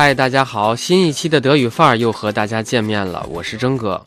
[0.00, 4.06] 嗨，大家好，新一期的德语范儿又和大家见面了，我是征哥。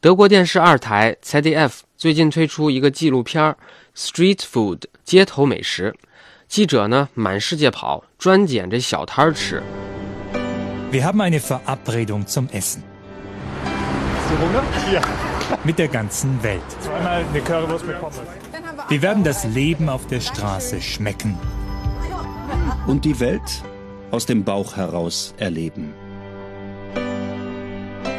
[0.00, 3.42] 德国电视二台 ZDF 最近推出一个纪录片
[3.96, 5.92] 《Street Food》街头美食，
[6.46, 9.60] 记者呢满世界跑，专捡这小摊儿吃。
[10.92, 12.82] Wir haben eine Verabredung zum Essen.
[15.64, 16.62] Mit der ganzen Welt.
[16.80, 18.20] Zweimal eine Currywurst mit Pommes.
[18.88, 21.34] Wir werden das Leben auf der Straße schmecken.
[22.86, 23.62] Und die Welt
[24.10, 25.92] aus dem Bauch heraus erleben.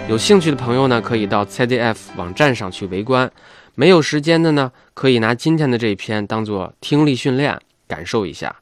[0.08, 3.28] 有兴趣的朋友呢，可以到 ZDF 网站上去围观；
[3.76, 8.56] 没有时间的呢，可以拿今天的这一篇当做听力训练，感受一下。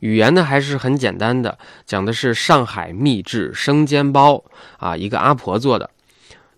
[0.00, 4.44] 语言呢还是很简单的，讲的是上海秘制生煎包
[4.78, 5.90] 啊，一个阿婆做的。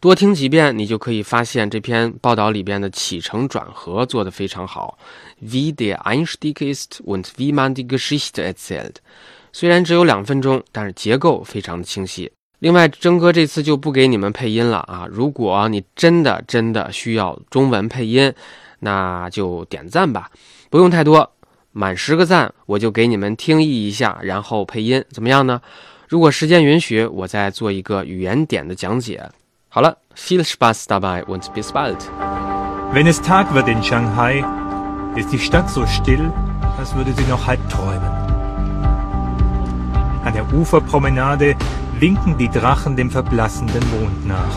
[0.00, 4.98] 多听几遍，你就可以发现这篇报道里边的起承转合做得非常好。
[5.42, 8.94] Wie der Einstieg ist und wie man die Geschichte erzählt。
[9.52, 12.32] 虽然只有两分钟，但是结构非常的清晰。
[12.60, 15.06] 另外，征哥这次就不给你们配音了啊！
[15.10, 18.32] 如果你真的真的需要中文配音，
[18.78, 20.30] 那就点赞吧，
[20.70, 21.30] 不用太多，
[21.72, 25.60] 满十个赞我就给你们听译一下，然后配音，怎么样呢？
[26.08, 29.30] 如果时间允许，我再做一个语言点的讲解。
[29.72, 32.10] 好了，viel Spaß dabei und bis bald。
[32.92, 34.44] Wenn es Tag wird in Shanghai,
[35.14, 36.32] ist die Stadt so still,
[36.76, 38.10] als würde sie noch halb träumen.
[40.24, 41.54] An der Uferpromenade
[42.00, 44.56] winken die Drachen dem verblassenden Mond nach.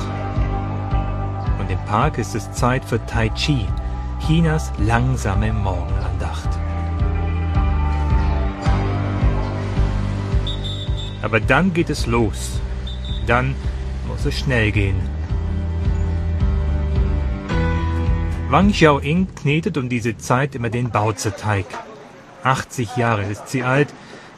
[1.59, 3.67] Und im Park ist es Zeit für Tai Chi,
[4.25, 6.50] Chinas langsame Morgenandacht.
[11.22, 12.59] Aber dann geht es los.
[13.27, 13.53] Dann
[14.07, 14.99] muss es schnell gehen.
[18.49, 21.65] Wang Xiaoying knetet um diese Zeit immer den Baozi-Teig.
[22.43, 23.87] 80 Jahre ist sie alt,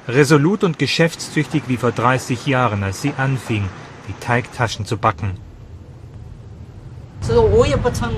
[0.07, 3.67] resolut und geschäftstüchtig wie vor 30 Jahren, als sie anfing,
[4.07, 5.31] die Teigtaschen zu backen.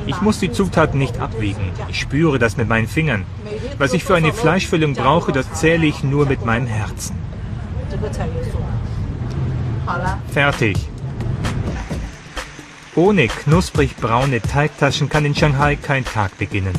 [0.06, 1.72] Ich muss die Zutaten nicht abwiegen.
[1.88, 3.26] Ich spüre das mit meinen Fingern.
[3.78, 7.16] Was ich für eine Fleischfüllung brauche, das zähle ich nur mit meinem Herzen.
[10.34, 10.78] Fertig.
[12.98, 16.74] Ohne knusprig braune Teigtaschen kann in Shanghai kein Tag beginnen.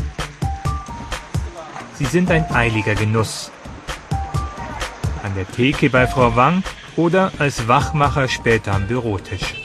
[1.95, 3.53] Sie sind ein eiliger Genuss.
[5.23, 6.65] An der Theke bei Frau Wang
[6.97, 9.63] oder als Wachmacher später am Bürotisch.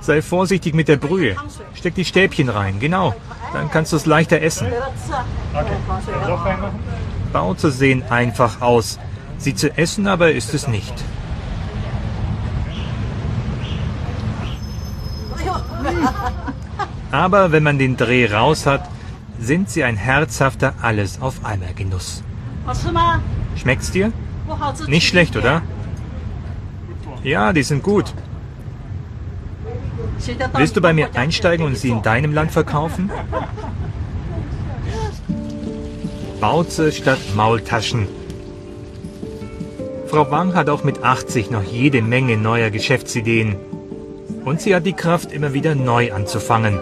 [0.00, 1.36] Sei vorsichtig mit der Brühe.
[1.74, 3.14] Steck die Stäbchen rein, genau.
[3.52, 4.68] Dann kannst du es leichter essen.
[5.52, 6.56] Okay.
[7.34, 8.98] Bau zu sehen einfach aus.
[9.40, 10.92] Sie zu essen aber ist es nicht.
[17.10, 18.88] Aber wenn man den Dreh raus hat,
[19.40, 22.22] sind sie ein herzhafter Alles auf einmal Genuss.
[23.56, 24.12] Schmeckt's dir?
[24.86, 25.62] Nicht schlecht, oder?
[27.24, 28.12] Ja, die sind gut.
[30.52, 33.10] Willst du bei mir einsteigen und sie in deinem Land verkaufen?
[36.40, 38.19] Bauze statt Maultaschen.
[40.10, 43.54] Frau Wang hat auch mit 80 noch jede Menge neuer Geschäftsideen.
[44.44, 46.80] Und sie hat die Kraft, immer wieder neu anzufangen.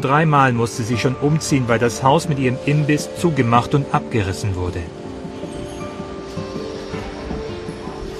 [0.00, 4.80] Dreimal musste sie schon umziehen, weil das Haus mit ihrem Imbiss zugemacht und abgerissen wurde.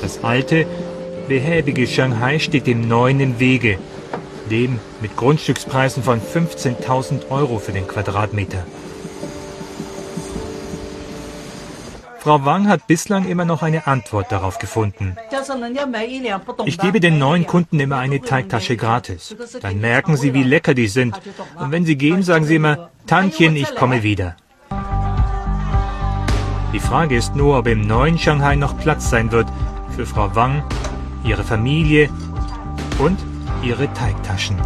[0.00, 0.64] Das alte,
[1.26, 3.80] behäbige Shanghai steht dem neuen im Wege.
[4.48, 8.64] Dem mit Grundstückspreisen von 15.000 Euro für den Quadratmeter.
[12.24, 15.14] Frau Wang hat bislang immer noch eine Antwort darauf gefunden.
[16.64, 19.36] Ich gebe den neuen Kunden immer eine Teigtasche gratis.
[19.60, 21.20] Dann merken sie, wie lecker die sind.
[21.56, 24.36] Und wenn sie gehen, sagen sie immer, Tantchen, ich komme wieder.
[26.72, 29.46] Die Frage ist nur, ob im neuen Shanghai noch Platz sein wird
[29.94, 30.64] für Frau Wang,
[31.24, 32.08] ihre Familie
[32.98, 33.18] und
[33.62, 34.56] ihre Teigtaschen.